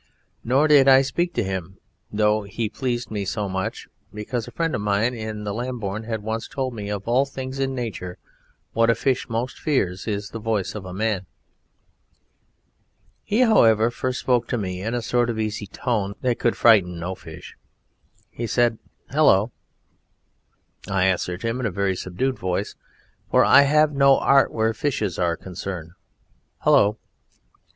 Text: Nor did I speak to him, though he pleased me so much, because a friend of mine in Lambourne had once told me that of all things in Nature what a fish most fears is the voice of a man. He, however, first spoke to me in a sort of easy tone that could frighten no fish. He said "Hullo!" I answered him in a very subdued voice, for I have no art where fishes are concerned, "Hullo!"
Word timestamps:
Nor 0.43 0.67
did 0.67 0.87
I 0.87 1.03
speak 1.03 1.31
to 1.35 1.43
him, 1.43 1.77
though 2.11 2.41
he 2.41 2.69
pleased 2.69 3.11
me 3.11 3.23
so 3.23 3.47
much, 3.47 3.87
because 4.11 4.47
a 4.47 4.51
friend 4.51 4.73
of 4.73 4.81
mine 4.81 5.13
in 5.13 5.43
Lambourne 5.43 6.05
had 6.05 6.23
once 6.23 6.47
told 6.47 6.73
me 6.73 6.87
that 6.89 6.95
of 6.95 7.07
all 7.07 7.23
things 7.23 7.59
in 7.59 7.75
Nature 7.75 8.17
what 8.73 8.89
a 8.89 8.95
fish 8.95 9.29
most 9.29 9.59
fears 9.59 10.07
is 10.07 10.29
the 10.29 10.39
voice 10.39 10.73
of 10.73 10.85
a 10.85 10.91
man. 10.91 11.27
He, 13.23 13.41
however, 13.41 13.91
first 13.91 14.19
spoke 14.21 14.47
to 14.47 14.57
me 14.57 14.81
in 14.81 14.95
a 14.95 15.03
sort 15.03 15.29
of 15.29 15.37
easy 15.37 15.67
tone 15.67 16.15
that 16.21 16.39
could 16.39 16.57
frighten 16.57 16.99
no 16.99 17.13
fish. 17.13 17.55
He 18.31 18.47
said 18.47 18.79
"Hullo!" 19.11 19.51
I 20.89 21.03
answered 21.05 21.43
him 21.43 21.59
in 21.59 21.67
a 21.67 21.69
very 21.69 21.95
subdued 21.95 22.39
voice, 22.39 22.73
for 23.29 23.45
I 23.45 23.61
have 23.61 23.91
no 23.91 24.17
art 24.17 24.51
where 24.51 24.73
fishes 24.73 25.19
are 25.19 25.37
concerned, 25.37 25.91
"Hullo!" 26.65 26.97